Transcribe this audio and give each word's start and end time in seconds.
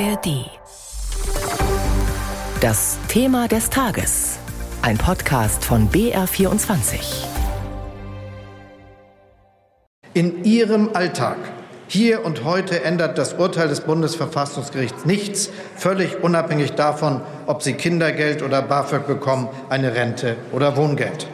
ARD. 0.00 0.50
Das 2.60 2.98
Thema 3.06 3.46
des 3.46 3.70
Tages. 3.70 4.38
Ein 4.82 4.98
Podcast 4.98 5.64
von 5.64 5.88
BR24. 5.88 7.26
In 10.14 10.42
Ihrem 10.42 10.90
Alltag, 10.94 11.36
hier 11.86 12.24
und 12.24 12.42
heute, 12.42 12.82
ändert 12.82 13.18
das 13.18 13.34
Urteil 13.34 13.68
des 13.68 13.82
Bundesverfassungsgerichts 13.82 15.04
nichts, 15.04 15.50
völlig 15.76 16.24
unabhängig 16.24 16.72
davon, 16.72 17.20
ob 17.46 17.62
Sie 17.62 17.74
Kindergeld 17.74 18.42
oder 18.42 18.62
BAföG 18.62 19.06
bekommen, 19.06 19.48
eine 19.68 19.94
Rente 19.94 20.36
oder 20.52 20.76
Wohngeld. 20.76 21.28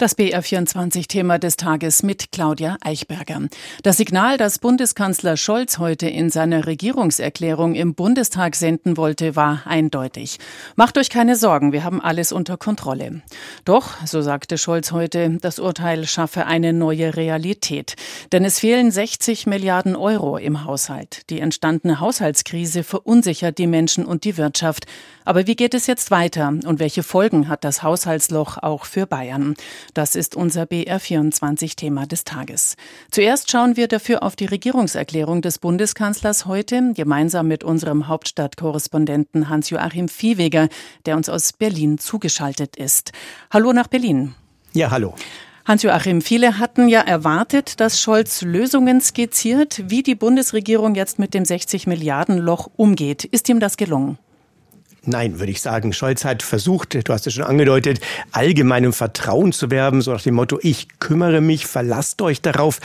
Das 0.00 0.16
BR24-Thema 0.16 1.38
des 1.38 1.58
Tages 1.58 2.02
mit 2.02 2.32
Claudia 2.32 2.78
Eichberger. 2.80 3.42
Das 3.82 3.98
Signal, 3.98 4.38
das 4.38 4.58
Bundeskanzler 4.58 5.36
Scholz 5.36 5.76
heute 5.76 6.08
in 6.08 6.30
seiner 6.30 6.66
Regierungserklärung 6.66 7.74
im 7.74 7.94
Bundestag 7.94 8.56
senden 8.56 8.96
wollte, 8.96 9.36
war 9.36 9.60
eindeutig. 9.66 10.38
Macht 10.74 10.96
euch 10.96 11.10
keine 11.10 11.36
Sorgen, 11.36 11.72
wir 11.72 11.84
haben 11.84 12.00
alles 12.00 12.32
unter 12.32 12.56
Kontrolle. 12.56 13.20
Doch, 13.66 13.90
so 14.06 14.22
sagte 14.22 14.56
Scholz 14.56 14.90
heute, 14.90 15.36
das 15.42 15.58
Urteil 15.58 16.06
schaffe 16.06 16.46
eine 16.46 16.72
neue 16.72 17.14
Realität. 17.16 17.94
Denn 18.32 18.46
es 18.46 18.58
fehlen 18.58 18.90
60 18.90 19.46
Milliarden 19.46 19.96
Euro 19.96 20.38
im 20.38 20.64
Haushalt. 20.64 21.28
Die 21.28 21.40
entstandene 21.40 22.00
Haushaltskrise 22.00 22.84
verunsichert 22.84 23.58
die 23.58 23.66
Menschen 23.66 24.06
und 24.06 24.24
die 24.24 24.38
Wirtschaft. 24.38 24.86
Aber 25.26 25.46
wie 25.46 25.56
geht 25.56 25.74
es 25.74 25.86
jetzt 25.86 26.10
weiter 26.10 26.48
und 26.48 26.80
welche 26.80 27.02
Folgen 27.02 27.48
hat 27.48 27.64
das 27.64 27.82
Haushaltsloch 27.82 28.56
auch 28.56 28.86
für 28.86 29.06
Bayern? 29.06 29.54
Das 29.94 30.16
ist 30.16 30.36
unser 30.36 30.64
BR24-Thema 30.64 32.06
des 32.06 32.24
Tages. 32.24 32.76
Zuerst 33.10 33.50
schauen 33.50 33.76
wir 33.76 33.88
dafür 33.88 34.22
auf 34.22 34.36
die 34.36 34.46
Regierungserklärung 34.46 35.42
des 35.42 35.58
Bundeskanzlers 35.58 36.46
heute, 36.46 36.92
gemeinsam 36.94 37.48
mit 37.48 37.64
unserem 37.64 38.08
Hauptstadtkorrespondenten 38.08 39.48
Hans-Joachim 39.48 40.08
Viehweger, 40.08 40.68
der 41.06 41.16
uns 41.16 41.28
aus 41.28 41.52
Berlin 41.52 41.98
zugeschaltet 41.98 42.76
ist. 42.76 43.12
Hallo 43.50 43.72
nach 43.72 43.88
Berlin. 43.88 44.34
Ja, 44.72 44.90
hallo. 44.90 45.14
Hans-Joachim, 45.64 46.22
viele 46.22 46.58
hatten 46.58 46.88
ja 46.88 47.00
erwartet, 47.00 47.80
dass 47.80 48.00
Scholz 48.00 48.42
Lösungen 48.42 49.00
skizziert, 49.00 49.82
wie 49.86 50.02
die 50.02 50.14
Bundesregierung 50.14 50.94
jetzt 50.94 51.18
mit 51.18 51.34
dem 51.34 51.44
60 51.44 51.86
Milliarden 51.86 52.38
Loch 52.38 52.70
umgeht. 52.76 53.24
Ist 53.24 53.48
ihm 53.48 53.60
das 53.60 53.76
gelungen? 53.76 54.18
Nein, 55.06 55.38
würde 55.38 55.50
ich 55.50 55.62
sagen. 55.62 55.94
Scholz 55.94 56.26
hat 56.26 56.42
versucht, 56.42 57.08
du 57.08 57.12
hast 57.12 57.26
es 57.26 57.32
schon 57.32 57.44
angedeutet, 57.44 58.00
allgemeinem 58.32 58.92
Vertrauen 58.92 59.52
zu 59.52 59.70
werben, 59.70 60.02
so 60.02 60.12
nach 60.12 60.22
dem 60.22 60.34
Motto, 60.34 60.58
ich 60.60 60.88
kümmere 60.98 61.40
mich, 61.40 61.66
verlasst 61.66 62.20
euch 62.20 62.42
darauf. 62.42 62.80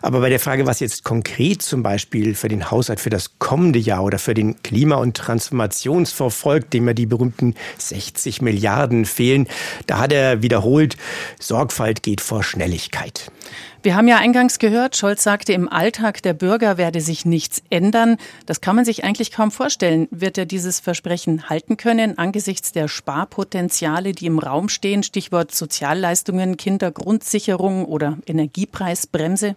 Aber 0.00 0.20
bei 0.20 0.28
der 0.28 0.38
Frage, 0.38 0.66
was 0.66 0.78
jetzt 0.78 1.02
konkret 1.02 1.62
zum 1.62 1.82
Beispiel 1.82 2.36
für 2.36 2.48
den 2.48 2.70
Haushalt 2.70 3.00
für 3.00 3.10
das 3.10 3.40
kommende 3.40 3.80
Jahr 3.80 4.04
oder 4.04 4.20
für 4.20 4.34
den 4.34 4.62
Klima- 4.62 4.96
und 4.96 5.16
Transformationsfonds 5.16 6.36
folgt, 6.36 6.72
dem 6.72 6.86
ja 6.86 6.94
die 6.94 7.06
berühmten 7.06 7.56
60 7.78 8.42
Milliarden 8.42 9.04
fehlen, 9.04 9.48
da 9.88 9.98
hat 9.98 10.12
er 10.12 10.42
wiederholt, 10.42 10.96
Sorgfalt 11.40 12.04
geht 12.04 12.20
vor 12.20 12.44
Schnelligkeit. 12.44 13.32
Wir 13.86 13.94
haben 13.94 14.08
ja 14.08 14.18
eingangs 14.18 14.58
gehört, 14.58 14.96
Scholz 14.96 15.22
sagte, 15.22 15.52
im 15.52 15.68
Alltag 15.68 16.20
der 16.22 16.34
Bürger 16.34 16.76
werde 16.76 17.00
sich 17.00 17.24
nichts 17.24 17.62
ändern. 17.70 18.16
Das 18.44 18.60
kann 18.60 18.74
man 18.74 18.84
sich 18.84 19.04
eigentlich 19.04 19.30
kaum 19.30 19.52
vorstellen. 19.52 20.08
Wird 20.10 20.38
er 20.38 20.44
dieses 20.44 20.80
Versprechen 20.80 21.48
halten 21.48 21.55
können 21.76 22.18
angesichts 22.18 22.72
der 22.72 22.88
Sparpotenziale, 22.88 24.12
die 24.12 24.26
im 24.26 24.38
Raum 24.38 24.68
stehen? 24.68 25.02
Stichwort 25.02 25.54
Sozialleistungen, 25.54 26.56
Kindergrundsicherung 26.56 27.84
oder 27.84 28.18
Energiepreisbremse? 28.26 29.56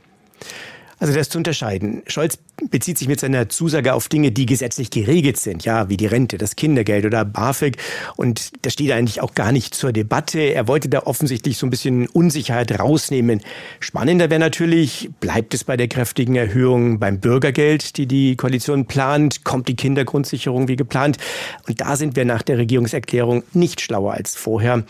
Also 0.99 1.13
das 1.13 1.29
zu 1.29 1.37
unterscheiden. 1.37 2.03
Scholz 2.07 2.37
bezieht 2.69 2.97
sich 2.97 3.07
mit 3.07 3.21
seiner 3.21 3.47
Zusage 3.47 3.93
auf 3.93 4.09
Dinge, 4.09 4.31
die 4.31 4.45
gesetzlich 4.45 4.89
geregelt 4.91 5.37
sind, 5.37 5.63
ja, 5.63 5.87
wie 5.87 5.95
die 5.95 6.05
Rente, 6.05 6.37
das 6.37 6.57
Kindergeld 6.57 7.05
oder 7.05 7.23
BAföG. 7.23 7.77
Und 8.17 8.51
das 8.65 8.73
steht 8.73 8.91
eigentlich 8.91 9.21
auch 9.21 9.33
gar 9.33 9.53
nicht 9.53 9.73
zur 9.73 9.93
Debatte. 9.93 10.39
Er 10.39 10.67
wollte 10.67 10.89
da 10.89 11.03
offensichtlich 11.03 11.57
so 11.57 11.65
ein 11.65 11.69
bisschen 11.69 12.07
Unsicherheit 12.07 12.77
rausnehmen. 12.77 13.41
Spannender 13.79 14.29
wäre 14.29 14.41
natürlich, 14.41 15.09
bleibt 15.21 15.53
es 15.53 15.63
bei 15.63 15.77
der 15.77 15.87
kräftigen 15.87 16.35
Erhöhung 16.35 16.99
beim 16.99 17.19
Bürgergeld, 17.19 17.95
die 17.97 18.05
die 18.05 18.35
Koalition 18.35 18.85
plant? 18.85 19.45
Kommt 19.45 19.69
die 19.69 19.75
Kindergrundsicherung 19.75 20.67
wie 20.67 20.75
geplant? 20.75 21.17
Und 21.67 21.79
da 21.79 21.95
sind 21.95 22.17
wir 22.17 22.25
nach 22.25 22.41
der 22.41 22.57
Regierungserklärung 22.57 23.43
nicht 23.53 23.79
schlauer 23.79 24.13
als 24.13 24.35
vorher. 24.35 24.83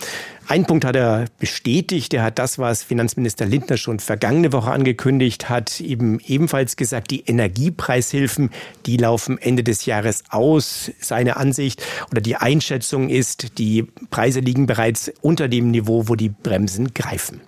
Ein 0.50 0.66
Punkt 0.66 0.84
hat 0.84 0.96
er 0.96 1.26
bestätigt. 1.38 2.12
Er 2.12 2.24
hat 2.24 2.40
das, 2.40 2.58
was 2.58 2.82
Finanzminister 2.82 3.46
Lindner 3.46 3.78
schon 3.78 4.00
vergangene 4.00 4.52
Woche 4.52 4.72
angekündigt 4.72 5.48
hat, 5.48 5.80
eben 5.80 6.20
ebenfalls 6.26 6.76
gesagt, 6.76 7.12
die 7.12 7.20
Energiepreishilfen, 7.20 8.50
die 8.88 8.98
laufen 8.98 9.38
Ende 9.38 9.64
des 9.64 9.86
Jahres 9.86 10.24
aus. 10.32 10.90
Seine 11.00 11.38
Ansicht 11.38 11.86
oder 12.10 12.20
die 12.20 12.36
Einschätzung 12.36 13.10
ist, 13.10 13.60
die 13.60 13.84
Preise 14.10 14.40
liegen 14.40 14.66
bereits 14.66 15.12
unter 15.22 15.48
dem 15.50 15.70
Niveau, 15.70 16.08
wo 16.08 16.16
die 16.16 16.30
Bremsen 16.30 16.96
greifen. 16.96 17.42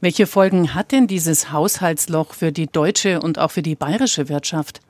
Welche 0.00 0.28
Folgen 0.28 0.72
hat 0.72 0.92
denn 0.92 1.08
dieses 1.08 1.50
Haushaltsloch 1.50 2.32
für 2.32 2.52
die 2.52 2.68
deutsche 2.68 3.18
und 3.18 3.40
auch 3.40 3.50
für 3.50 3.62
die 3.62 3.74
bayerische 3.74 4.28
Wirtschaft? 4.28 4.82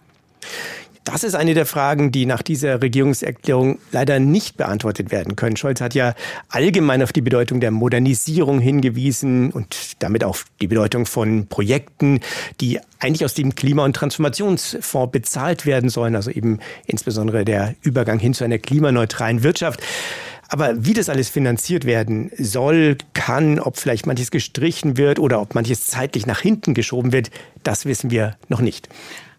Das 1.06 1.22
ist 1.22 1.36
eine 1.36 1.54
der 1.54 1.66
Fragen, 1.66 2.10
die 2.10 2.26
nach 2.26 2.42
dieser 2.42 2.82
Regierungserklärung 2.82 3.78
leider 3.92 4.18
nicht 4.18 4.56
beantwortet 4.56 5.12
werden 5.12 5.36
können. 5.36 5.56
Scholz 5.56 5.80
hat 5.80 5.94
ja 5.94 6.16
allgemein 6.48 7.00
auf 7.00 7.12
die 7.12 7.20
Bedeutung 7.20 7.60
der 7.60 7.70
Modernisierung 7.70 8.58
hingewiesen 8.58 9.52
und 9.52 10.02
damit 10.02 10.24
auch 10.24 10.36
die 10.60 10.66
Bedeutung 10.66 11.06
von 11.06 11.46
Projekten, 11.46 12.18
die 12.60 12.80
eigentlich 12.98 13.24
aus 13.24 13.34
dem 13.34 13.54
Klima- 13.54 13.84
und 13.84 13.94
Transformationsfonds 13.94 15.12
bezahlt 15.12 15.64
werden 15.64 15.90
sollen, 15.90 16.16
also 16.16 16.32
eben 16.32 16.58
insbesondere 16.86 17.44
der 17.44 17.76
Übergang 17.82 18.18
hin 18.18 18.34
zu 18.34 18.42
einer 18.42 18.58
klimaneutralen 18.58 19.44
Wirtschaft. 19.44 19.80
Aber 20.48 20.84
wie 20.84 20.92
das 20.92 21.08
alles 21.08 21.28
finanziert 21.28 21.84
werden 21.84 22.32
soll, 22.36 22.98
kann, 23.14 23.60
ob 23.60 23.76
vielleicht 23.76 24.06
manches 24.06 24.32
gestrichen 24.32 24.96
wird 24.96 25.20
oder 25.20 25.40
ob 25.40 25.54
manches 25.54 25.86
zeitlich 25.86 26.26
nach 26.26 26.40
hinten 26.40 26.74
geschoben 26.74 27.12
wird, 27.12 27.30
das 27.62 27.84
wissen 27.84 28.10
wir 28.10 28.36
noch 28.48 28.60
nicht. 28.60 28.88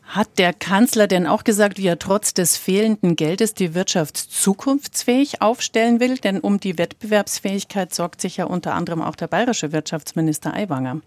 Hat 0.07 0.37
der 0.37 0.53
Kanzler 0.53 1.05
denn 1.07 1.27
auch 1.27 1.43
gesagt, 1.43 1.77
wie 1.77 1.87
er 1.87 1.99
trotz 1.99 2.33
des 2.33 2.55
fehlenden 2.55 3.17
Geldes 3.17 3.53
die 3.53 3.75
Wirtschaft 3.75 4.15
zukunftsfähig 4.15 5.41
aufstellen 5.41 5.99
will? 5.99 6.17
Denn 6.17 6.39
um 6.39 6.61
die 6.61 6.77
Wettbewerbsfähigkeit 6.77 7.93
sorgt 7.93 8.21
sich 8.21 8.37
ja 8.37 8.45
unter 8.45 8.73
anderem 8.73 9.01
auch 9.01 9.15
der 9.17 9.27
bayerische 9.27 9.73
Wirtschaftsminister 9.73 10.53
Aiwanger. 10.53 11.01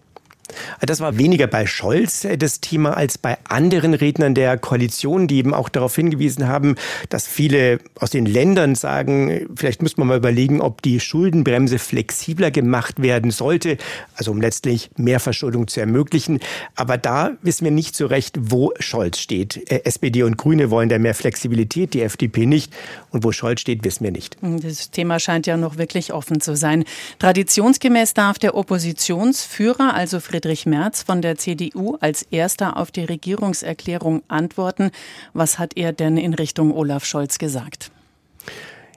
Das 0.81 0.99
war 0.99 1.17
weniger 1.17 1.47
bei 1.47 1.65
Scholz 1.65 2.25
äh, 2.25 2.37
das 2.37 2.59
Thema 2.61 2.97
als 2.97 3.17
bei 3.17 3.37
anderen 3.47 3.93
Rednern 3.93 4.35
der 4.35 4.57
Koalition, 4.57 5.27
die 5.27 5.37
eben 5.37 5.53
auch 5.53 5.69
darauf 5.69 5.95
hingewiesen 5.95 6.47
haben, 6.47 6.75
dass 7.09 7.27
viele 7.27 7.79
aus 7.95 8.11
den 8.11 8.25
Ländern 8.25 8.75
sagen, 8.75 9.47
vielleicht 9.55 9.81
müsste 9.81 10.01
man 10.01 10.09
mal 10.09 10.17
überlegen, 10.17 10.61
ob 10.61 10.81
die 10.81 10.99
Schuldenbremse 10.99 11.79
flexibler 11.79 12.51
gemacht 12.51 13.01
werden 13.01 13.31
sollte, 13.31 13.77
also 14.15 14.31
um 14.31 14.41
letztlich 14.41 14.89
mehr 14.97 15.19
Verschuldung 15.19 15.67
zu 15.67 15.79
ermöglichen. 15.79 16.39
Aber 16.75 16.97
da 16.97 17.31
wissen 17.41 17.65
wir 17.65 17.71
nicht 17.71 17.95
so 17.95 18.05
recht, 18.05 18.37
wo 18.39 18.71
Scholz 18.79 19.19
steht. 19.19 19.71
Äh, 19.71 19.83
SPD 19.85 20.23
und 20.23 20.37
Grüne 20.37 20.71
wollen 20.71 20.89
da 20.89 20.99
mehr 20.99 21.15
Flexibilität, 21.15 21.93
die 21.93 22.01
FDP 22.01 22.45
nicht. 22.45 22.73
Und 23.11 23.23
wo 23.23 23.31
Scholz 23.31 23.61
steht, 23.61 23.83
wissen 23.83 24.03
wir 24.03 24.11
nicht. 24.11 24.37
Das 24.41 24.91
Thema 24.91 25.19
scheint 25.19 25.47
ja 25.47 25.57
noch 25.57 25.77
wirklich 25.77 26.13
offen 26.13 26.41
zu 26.41 26.55
sein. 26.55 26.85
Traditionsgemäß 27.19 28.13
darf 28.13 28.39
der 28.39 28.55
Oppositionsführer, 28.55 29.93
also 29.93 30.19
Friedrich 30.19 30.40
Friedrich 30.41 30.65
Merz 30.65 31.03
von 31.03 31.21
der 31.21 31.37
CDU 31.37 31.97
als 32.01 32.23
erster 32.23 32.77
auf 32.77 32.89
die 32.89 33.03
Regierungserklärung 33.03 34.23
antworten. 34.27 34.89
Was 35.33 35.59
hat 35.59 35.77
er 35.77 35.93
denn 35.93 36.17
in 36.17 36.33
Richtung 36.33 36.73
Olaf 36.73 37.05
Scholz 37.05 37.37
gesagt? 37.37 37.91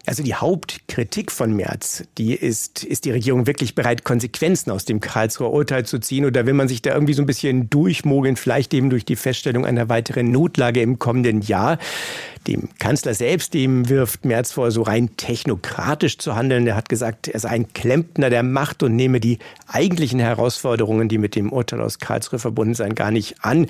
Also 0.07 0.23
die 0.23 0.35
Hauptkritik 0.35 1.33
von 1.33 1.57
Merz, 1.57 2.05
die 2.19 2.35
ist, 2.35 2.85
ist 2.85 3.07
die 3.07 3.11
Regierung 3.11 3.47
wirklich 3.47 3.75
bereit, 3.75 4.05
Konsequenzen 4.05 4.71
aus 4.71 4.85
dem 4.85 5.01
Karlsruher 5.01 5.51
Urteil 5.51 5.87
zu 5.87 5.99
ziehen? 5.99 6.27
Oder 6.27 6.45
will 6.45 6.53
man 6.53 6.69
sich 6.69 6.83
da 6.83 6.93
irgendwie 6.93 7.15
so 7.15 7.23
ein 7.23 7.27
bisschen 7.27 7.71
durchmogeln, 7.71 8.37
vielleicht 8.37 8.75
eben 8.75 8.91
durch 8.91 9.07
die 9.07 9.17
Feststellung 9.17 9.65
einer 9.65 9.89
weiteren 9.89 10.31
Notlage 10.31 10.83
im 10.83 10.99
kommenden 10.99 11.41
Jahr? 11.41 11.79
Dem 12.47 12.69
Kanzler 12.79 13.15
selbst, 13.15 13.55
dem 13.55 13.89
wirft 13.89 14.27
Merz 14.27 14.53
vor, 14.53 14.71
so 14.71 14.83
rein 14.83 15.17
technokratisch 15.17 16.19
zu 16.19 16.37
handeln. 16.37 16.67
Er 16.67 16.77
hat 16.77 16.91
gesagt, 16.91 17.29
er 17.29 17.41
sei 17.41 17.49
ein 17.49 17.73
Klempner 17.73 18.29
der 18.29 18.43
Macht 18.43 18.83
und 18.83 18.95
nehme 18.95 19.19
die 19.19 19.39
eigentlichen 19.67 20.21
Herausforderungen, 20.21 21.09
die 21.09 21.17
mit 21.17 21.37
dem 21.37 21.51
Urteil 21.51 21.81
aus 21.81 21.99
Karlsruhe 21.99 22.39
verbunden 22.39 22.75
seien, 22.75 22.95
gar 22.95 23.11
nicht 23.11 23.43
an. 23.43 23.67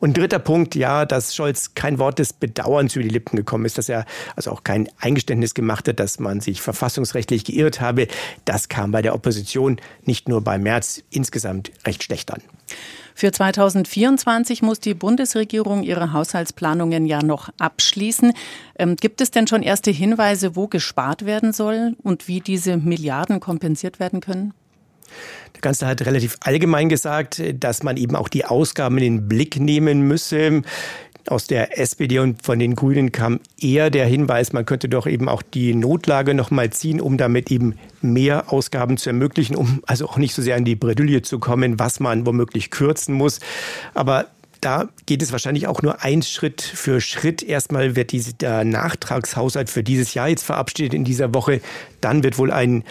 Und 0.00 0.18
dritter 0.18 0.40
Punkt, 0.40 0.74
ja, 0.74 1.06
dass 1.06 1.36
Scholz 1.36 1.74
kein 1.74 2.00
Wort 2.00 2.18
des 2.18 2.32
Bedauerns 2.32 2.96
über 2.96 3.04
die 3.04 3.10
Lippen 3.10 3.36
gekommen 3.36 3.64
ist, 3.64 3.78
dass 3.78 3.88
er 3.88 4.04
also 4.34 4.50
auch 4.50 4.64
kein 4.64 4.88
Eingeständnis 4.98 5.54
gemacht 5.54 5.75
hat, 5.78 6.00
dass 6.00 6.18
man 6.18 6.40
sich 6.40 6.60
verfassungsrechtlich 6.60 7.44
geirrt 7.44 7.80
habe. 7.80 8.08
Das 8.44 8.68
kam 8.68 8.90
bei 8.90 9.02
der 9.02 9.14
Opposition 9.14 9.80
nicht 10.04 10.28
nur 10.28 10.42
bei 10.42 10.58
Merz 10.58 11.02
insgesamt 11.10 11.70
recht 11.86 12.02
schlecht 12.02 12.32
an. 12.32 12.42
Für 13.14 13.32
2024 13.32 14.60
muss 14.60 14.78
die 14.78 14.92
Bundesregierung 14.92 15.82
ihre 15.82 16.12
Haushaltsplanungen 16.12 17.06
ja 17.06 17.22
noch 17.22 17.48
abschließen. 17.58 18.34
Ähm, 18.78 18.96
gibt 18.96 19.22
es 19.22 19.30
denn 19.30 19.46
schon 19.46 19.62
erste 19.62 19.90
Hinweise, 19.90 20.54
wo 20.54 20.66
gespart 20.66 21.24
werden 21.24 21.54
soll 21.54 21.96
und 22.02 22.28
wie 22.28 22.40
diese 22.40 22.76
Milliarden 22.76 23.40
kompensiert 23.40 24.00
werden 24.00 24.20
können? 24.20 24.52
Der 25.54 25.62
Kanzler 25.62 25.88
hat 25.88 26.04
relativ 26.04 26.36
allgemein 26.40 26.90
gesagt, 26.90 27.42
dass 27.54 27.82
man 27.82 27.96
eben 27.96 28.14
auch 28.16 28.28
die 28.28 28.44
Ausgaben 28.44 28.98
in 28.98 29.04
den 29.04 29.28
Blick 29.28 29.58
nehmen 29.58 30.02
müsse. 30.02 30.62
Aus 31.28 31.46
der 31.46 31.78
SPD 31.78 32.18
und 32.20 32.44
von 32.44 32.58
den 32.58 32.76
Grünen 32.76 33.10
kam 33.10 33.40
eher 33.60 33.90
der 33.90 34.06
Hinweis, 34.06 34.52
man 34.52 34.64
könnte 34.64 34.88
doch 34.88 35.06
eben 35.06 35.28
auch 35.28 35.42
die 35.42 35.74
Notlage 35.74 36.34
noch 36.34 36.50
mal 36.50 36.70
ziehen, 36.70 37.00
um 37.00 37.16
damit 37.16 37.50
eben 37.50 37.74
mehr 38.00 38.52
Ausgaben 38.52 38.96
zu 38.96 39.10
ermöglichen, 39.10 39.56
um 39.56 39.82
also 39.86 40.08
auch 40.08 40.18
nicht 40.18 40.34
so 40.34 40.42
sehr 40.42 40.56
an 40.56 40.64
die 40.64 40.76
Bredouille 40.76 41.22
zu 41.22 41.38
kommen, 41.38 41.78
was 41.78 41.98
man 42.00 42.26
womöglich 42.26 42.70
kürzen 42.70 43.14
muss. 43.14 43.40
Aber 43.94 44.26
da 44.60 44.88
geht 45.06 45.22
es 45.22 45.32
wahrscheinlich 45.32 45.66
auch 45.66 45.82
nur 45.82 46.02
ein 46.02 46.22
Schritt 46.22 46.62
für 46.62 47.00
Schritt. 47.00 47.42
Erstmal 47.42 47.96
wird 47.96 48.12
dieser 48.12 48.64
Nachtragshaushalt 48.64 49.68
für 49.68 49.82
dieses 49.82 50.14
Jahr 50.14 50.28
jetzt 50.28 50.44
verabschiedet 50.44 50.94
in 50.94 51.04
dieser 51.04 51.34
Woche. 51.34 51.60
Dann 52.00 52.22
wird 52.22 52.38
wohl 52.38 52.50
ein 52.50 52.84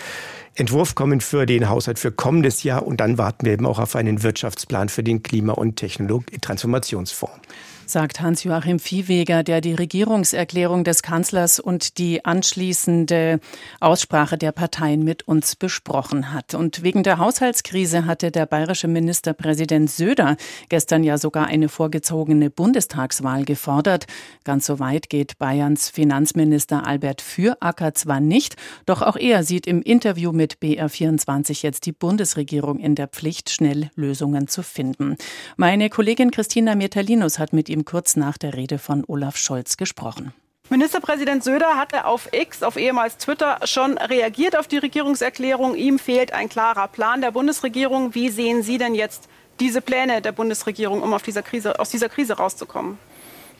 Entwurf 0.55 0.95
kommen 0.95 1.19
für 1.19 1.45
den 1.45 1.67
Haushalt 1.67 1.99
für 1.99 2.11
kommendes 2.11 2.63
Jahr 2.63 2.87
und 2.87 3.01
dann 3.01 3.17
warten 3.17 3.45
wir 3.45 3.53
eben 3.53 3.65
auch 3.65 3.79
auf 3.79 3.95
einen 3.95 4.23
Wirtschaftsplan 4.23 4.87
für 4.87 5.03
den 5.03 5.21
Klima- 5.21 5.53
und 5.53 5.75
Technologie-Transformationsfonds 5.75 7.41
sagt 7.89 8.21
Hans-Joachim 8.21 8.79
Viehweger, 8.79 9.43
der 9.43 9.61
die 9.61 9.73
Regierungserklärung 9.73 10.83
des 10.83 11.03
Kanzlers 11.03 11.59
und 11.59 11.97
die 11.97 12.25
anschließende 12.25 13.39
Aussprache 13.79 14.37
der 14.37 14.51
Parteien 14.51 15.03
mit 15.03 15.27
uns 15.27 15.55
besprochen 15.55 16.33
hat. 16.33 16.53
Und 16.55 16.83
wegen 16.83 17.03
der 17.03 17.17
Haushaltskrise 17.17 18.05
hatte 18.05 18.31
der 18.31 18.45
bayerische 18.45 18.87
Ministerpräsident 18.87 19.91
Söder 19.91 20.37
gestern 20.69 21.03
ja 21.03 21.17
sogar 21.17 21.47
eine 21.47 21.69
vorgezogene 21.69 22.49
Bundestagswahl 22.49 23.45
gefordert. 23.45 24.07
Ganz 24.43 24.65
so 24.65 24.79
weit 24.79 25.09
geht 25.09 25.37
Bayerns 25.37 25.89
Finanzminister 25.89 26.87
Albert 26.87 27.21
Füracker 27.21 27.93
zwar 27.93 28.19
nicht, 28.19 28.55
doch 28.85 29.01
auch 29.01 29.15
er 29.15 29.43
sieht 29.43 29.67
im 29.67 29.81
Interview 29.81 30.31
mit 30.31 30.55
BR24 30.55 31.61
jetzt 31.63 31.85
die 31.85 31.91
Bundesregierung 31.91 32.79
in 32.79 32.95
der 32.95 33.07
Pflicht, 33.07 33.49
schnell 33.49 33.91
Lösungen 33.95 34.47
zu 34.47 34.63
finden. 34.63 35.15
Meine 35.57 35.89
Kollegin 35.89 36.31
Christina 36.31 36.75
Metalinus 36.75 37.39
hat 37.39 37.53
mit 37.53 37.69
ihm 37.69 37.74
ihm 37.75 37.85
kurz 37.85 38.15
nach 38.15 38.37
der 38.37 38.55
Rede 38.55 38.79
von 38.79 39.03
Olaf 39.05 39.37
Scholz 39.37 39.77
gesprochen. 39.77 40.33
Ministerpräsident 40.69 41.43
Söder 41.43 41.77
hatte 41.77 42.05
auf 42.05 42.29
X, 42.31 42.63
auf 42.63 42.75
ehemals 42.75 43.17
Twitter, 43.17 43.59
schon 43.65 43.99
reagiert 43.99 44.57
auf 44.57 44.67
die 44.67 44.77
Regierungserklärung. 44.77 45.75
Ihm 45.75 45.99
fehlt 45.99 46.33
ein 46.33 46.49
klarer 46.49 46.87
Plan 46.87 47.21
der 47.21 47.29
Bundesregierung. 47.29 48.15
Wie 48.15 48.29
sehen 48.29 48.63
Sie 48.63 48.79
denn 48.79 48.95
jetzt 48.95 49.29
diese 49.59 49.81
Pläne 49.81 50.21
der 50.21 50.31
Bundesregierung, 50.31 51.03
um 51.03 51.15
dieser 51.23 51.43
Krise, 51.43 51.79
aus 51.79 51.91
dieser 51.91 52.09
Krise 52.09 52.37
rauszukommen? 52.37 52.97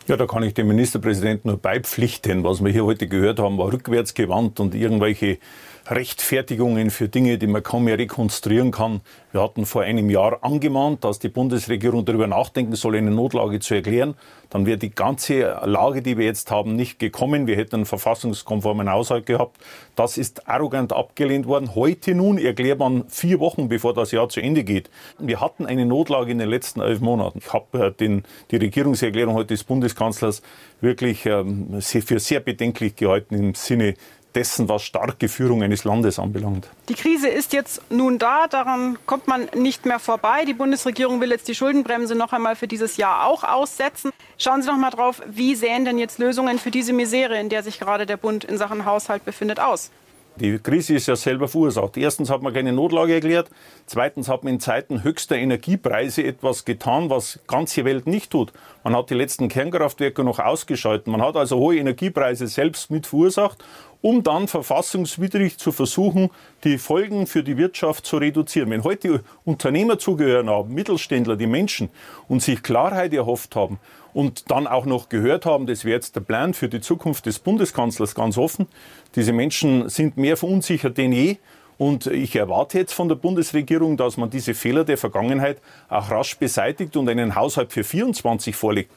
Ja, 0.07 0.17
da 0.17 0.25
kann 0.25 0.43
ich 0.43 0.53
dem 0.53 0.67
Ministerpräsidenten 0.67 1.49
nur 1.49 1.57
beipflichten. 1.57 2.43
Was 2.43 2.63
wir 2.63 2.71
hier 2.71 2.85
heute 2.85 3.07
gehört 3.07 3.39
haben, 3.39 3.57
war 3.57 3.71
rückwärtsgewandt 3.71 4.59
und 4.59 4.73
irgendwelche 4.75 5.37
Rechtfertigungen 5.87 6.89
für 6.89 7.07
Dinge, 7.09 7.37
die 7.37 7.47
man 7.47 7.61
kaum 7.61 7.83
mehr 7.83 7.97
rekonstruieren 7.97 8.71
kann. 8.71 9.01
Wir 9.31 9.41
hatten 9.41 9.65
vor 9.65 9.83
einem 9.83 10.09
Jahr 10.09 10.43
angemahnt, 10.43 11.03
dass 11.03 11.19
die 11.19 11.29
Bundesregierung 11.29 12.05
darüber 12.05 12.27
nachdenken 12.27 12.75
soll, 12.75 12.95
eine 12.95 13.11
Notlage 13.11 13.59
zu 13.59 13.75
erklären. 13.75 14.15
Dann 14.49 14.65
wäre 14.65 14.77
die 14.77 14.89
ganze 14.89 15.59
Lage, 15.65 16.01
die 16.01 16.17
wir 16.17 16.25
jetzt 16.25 16.49
haben, 16.49 16.75
nicht 16.75 16.97
gekommen. 16.97 17.45
Wir 17.45 17.55
hätten 17.55 17.75
einen 17.75 17.85
verfassungskonformen 17.85 18.89
Haushalt 18.89 19.25
gehabt. 19.25 19.57
Das 19.95 20.17
ist 20.17 20.47
arrogant 20.47 20.93
abgelehnt 20.93 21.45
worden. 21.45 21.75
Heute 21.75 22.15
nun 22.15 22.37
erklärt 22.37 22.79
man 22.79 23.07
vier 23.09 23.39
Wochen, 23.39 23.67
bevor 23.67 23.93
das 23.93 24.11
Jahr 24.11 24.29
zu 24.29 24.41
Ende 24.41 24.63
geht. 24.63 24.89
Wir 25.19 25.41
hatten 25.41 25.65
eine 25.65 25.85
Notlage 25.85 26.31
in 26.31 26.39
den 26.39 26.49
letzten 26.49 26.81
elf 26.81 26.99
Monaten. 26.99 27.39
Ich 27.39 27.53
habe 27.53 27.93
äh, 27.99 28.21
die 28.51 28.55
Regierungserklärung 28.55 29.35
heute 29.35 29.53
des 29.53 29.63
Bundeskanzlers 29.63 30.41
wirklich 30.81 31.25
ähm, 31.25 31.81
für 31.81 32.19
sehr 32.19 32.39
bedenklich 32.39 32.95
gehalten 32.95 33.35
im 33.35 33.55
Sinne 33.55 33.95
dessen, 34.35 34.69
was 34.69 34.83
starke 34.83 35.29
Führung 35.29 35.63
eines 35.63 35.83
Landes 35.83 36.19
anbelangt. 36.19 36.67
Die 36.89 36.93
Krise 36.93 37.27
ist 37.27 37.53
jetzt 37.53 37.81
nun 37.89 38.19
da, 38.19 38.47
daran 38.47 38.97
kommt 39.05 39.27
man 39.27 39.47
nicht 39.55 39.85
mehr 39.85 39.99
vorbei. 39.99 40.45
Die 40.45 40.53
Bundesregierung 40.53 41.21
will 41.21 41.31
jetzt 41.31 41.47
die 41.47 41.55
Schuldenbremse 41.55 42.15
noch 42.15 42.33
einmal 42.33 42.55
für 42.55 42.67
dieses 42.67 42.97
Jahr 42.97 43.25
auch 43.27 43.43
aussetzen. 43.43 44.11
Schauen 44.37 44.61
Sie 44.61 44.67
noch 44.67 44.77
mal 44.77 44.91
drauf, 44.91 45.21
wie 45.27 45.55
sähen 45.55 45.85
denn 45.85 45.97
jetzt 45.97 46.19
Lösungen 46.19 46.59
für 46.59 46.71
diese 46.71 46.93
Misere, 46.93 47.39
in 47.39 47.49
der 47.49 47.63
sich 47.63 47.79
gerade 47.79 48.05
der 48.05 48.17
Bund 48.17 48.43
in 48.43 48.57
Sachen 48.57 48.85
Haushalt 48.85 49.23
befindet, 49.25 49.59
aus? 49.59 49.91
Die 50.37 50.59
Krise 50.59 50.95
ist 50.95 51.07
ja 51.07 51.15
selber 51.15 51.47
verursacht. 51.47 51.95
Erstens 51.95 52.29
hat 52.29 52.41
man 52.41 52.53
keine 52.53 52.73
Notlage 52.73 53.13
erklärt. 53.13 53.49
Zweitens 53.85 54.27
hat 54.27 54.43
man 54.43 54.55
in 54.55 54.59
Zeiten 54.59 55.01
höchster 55.01 55.37
Energiepreise 55.37 56.25
etwas 56.25 56.65
getan, 56.65 57.09
was 57.09 57.39
ganze 57.47 57.85
Welt 57.85 58.05
nicht 58.05 58.31
tut. 58.31 58.51
Man 58.83 58.97
hat 58.97 59.09
die 59.09 59.13
letzten 59.13 59.47
Kernkraftwerke 59.47 60.25
noch 60.25 60.39
ausgeschaltet. 60.39 61.07
Man 61.07 61.21
hat 61.21 61.37
also 61.37 61.57
hohe 61.57 61.77
Energiepreise 61.77 62.47
selbst 62.47 62.91
mit 62.91 63.07
verursacht 63.07 63.63
um 64.05 64.21
dann 64.21 64.47
verfassungswidrig 64.47 65.57
zu 65.57 65.71
versuchen, 65.71 66.29
die 66.63 66.77
Folgen 66.77 67.25
für 67.25 67.41
die 67.41 67.57
Wirtschaft 67.57 68.05
zu 68.05 68.17
reduzieren. 68.17 68.69
Wenn 68.69 68.83
heute 68.83 69.23
Unternehmer 69.45 69.97
zugehören 69.97 70.47
haben, 70.47 70.75
Mittelständler, 70.75 71.35
die 71.35 71.47
Menschen, 71.47 71.89
und 72.27 72.43
sich 72.43 72.61
Klarheit 72.61 73.13
erhofft 73.13 73.55
haben 73.55 73.79
und 74.13 74.51
dann 74.51 74.67
auch 74.67 74.85
noch 74.85 75.09
gehört 75.09 75.47
haben, 75.47 75.65
das 75.65 75.85
wäre 75.85 75.95
jetzt 75.95 76.15
der 76.15 76.21
Plan 76.21 76.53
für 76.53 76.69
die 76.69 76.81
Zukunft 76.81 77.25
des 77.25 77.39
Bundeskanzlers 77.39 78.13
ganz 78.13 78.37
offen. 78.37 78.67
Diese 79.15 79.33
Menschen 79.33 79.89
sind 79.89 80.17
mehr 80.17 80.37
verunsichert 80.37 80.99
denn 80.99 81.11
je. 81.11 81.37
Und 81.79 82.05
ich 82.05 82.35
erwarte 82.35 82.77
jetzt 82.77 82.93
von 82.93 83.09
der 83.09 83.15
Bundesregierung, 83.15 83.97
dass 83.97 84.17
man 84.17 84.29
diese 84.29 84.53
Fehler 84.53 84.83
der 84.83 84.99
Vergangenheit 84.99 85.57
auch 85.89 86.11
rasch 86.11 86.37
beseitigt 86.37 86.95
und 86.95 87.09
einen 87.09 87.33
Haushalt 87.33 87.73
für 87.73 87.83
24 87.83 88.55
vorlegt. 88.55 88.91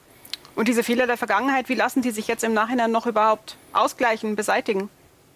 Und 0.55 0.67
diese 0.67 0.83
Fehler 0.83 1.07
der 1.07 1.17
Vergangenheit, 1.17 1.67
wie 1.67 1.73
lassen 1.73 2.03
die 2.03 2.11
sich 2.11 2.27
jetzt 2.27 2.43
im 2.43 2.53
Nachhinein 2.53 2.91
noch 2.91 3.07
überhaupt 3.07 3.57
ausgleichen, 3.73 4.35
beseitigen? 4.35 4.87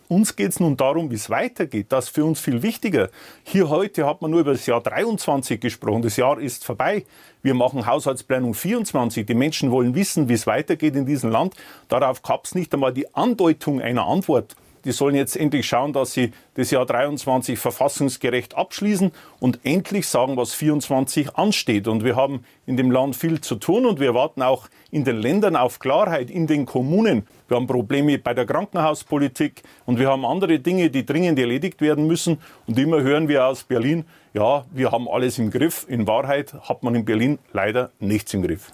Uns 0.09 0.35
geht 0.35 0.50
es 0.50 0.59
nun 0.59 0.77
darum, 0.77 1.11
wie 1.11 1.15
es 1.15 1.29
weitergeht. 1.29 1.88
Das 1.89 2.05
ist 2.05 2.15
für 2.15 2.25
uns 2.25 2.39
viel 2.39 2.61
wichtiger. 2.61 3.09
Hier 3.44 3.69
heute 3.69 4.05
hat 4.05 4.21
man 4.21 4.31
nur 4.31 4.41
über 4.41 4.51
das 4.51 4.65
Jahr 4.65 4.81
23 4.81 5.59
gesprochen. 5.59 6.01
Das 6.01 6.17
Jahr 6.17 6.39
ist 6.39 6.65
vorbei. 6.65 7.05
Wir 7.41 7.53
machen 7.53 7.85
Haushaltsplanung 7.85 8.53
24. 8.53 9.25
Die 9.25 9.33
Menschen 9.33 9.71
wollen 9.71 9.95
wissen, 9.95 10.29
wie 10.29 10.33
es 10.33 10.45
weitergeht 10.45 10.95
in 10.95 11.05
diesem 11.05 11.31
Land. 11.31 11.55
Darauf 11.88 12.21
gab 12.21 12.45
es 12.45 12.55
nicht 12.55 12.73
einmal 12.73 12.94
die 12.94 13.13
Andeutung 13.15 13.81
einer 13.81 14.05
Antwort. 14.05 14.55
Die 14.85 14.91
sollen 14.91 15.15
jetzt 15.15 15.38
endlich 15.38 15.65
schauen, 15.65 15.94
dass 15.94 16.13
sie 16.13 16.31
das 16.56 16.71
Jahr 16.71 16.85
23 16.85 17.57
verfassungsgerecht 17.57 18.56
abschließen 18.56 19.12
und 19.39 19.59
endlich 19.63 20.07
sagen, 20.07 20.35
was 20.35 20.53
24 20.53 21.35
ansteht. 21.35 21.88
Und 21.88 22.03
wir 22.03 22.15
haben 22.15 22.44
in 22.65 22.77
dem 22.77 22.91
Land 22.91 23.15
viel 23.15 23.39
zu 23.41 23.56
tun 23.56 23.85
und 23.85 24.00
wir 24.00 24.13
warten 24.13 24.41
auch 24.41 24.68
in 24.91 25.03
den 25.03 25.18
Ländern 25.18 25.56
auf 25.56 25.80
Klarheit, 25.80 26.30
in 26.30 26.47
den 26.47 26.65
Kommunen. 26.65 27.25
Wir 27.47 27.57
haben 27.57 27.68
Probleme 27.68 28.18
bei 28.19 28.33
der 28.33 28.45
Krankenhauspolitik 28.45 29.63
und 29.85 30.00
wir 30.00 30.09
haben 30.09 30.25
andere 30.25 30.59
Dinge, 30.59 30.89
die 30.89 31.06
dringend 31.06 31.39
erledigt 31.39 31.81
werden 31.81 32.06
müssen. 32.06 32.39
Und 32.68 32.77
immer 32.77 33.01
hören 33.01 33.27
wir 33.27 33.45
aus 33.47 33.63
Berlin, 33.63 34.06
ja, 34.33 34.65
wir 34.71 34.91
haben 34.91 35.07
alles 35.07 35.38
im 35.39 35.50
Griff. 35.50 35.85
In 35.88 36.07
Wahrheit 36.07 36.53
hat 36.68 36.83
man 36.83 36.95
in 36.95 37.06
Berlin 37.06 37.39
leider 37.53 37.91
nichts 38.00 38.33
im 38.33 38.41
Griff 38.41 38.74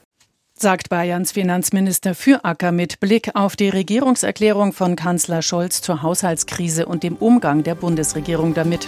sagt 0.62 0.90
Bayerns 0.90 1.32
Finanzminister 1.32 2.16
Füracker 2.16 2.72
mit 2.72 3.00
Blick 3.00 3.32
auf 3.36 3.56
die 3.56 3.70
Regierungserklärung 3.70 4.74
von 4.74 4.96
Kanzler 4.96 5.42
Scholz 5.42 5.82
zur 5.82 6.02
Haushaltskrise 6.02 6.86
und 6.86 7.04
dem 7.04 7.16
Umgang 7.16 7.64
der 7.64 7.76
Bundesregierung 7.76 8.54
damit. 8.54 8.88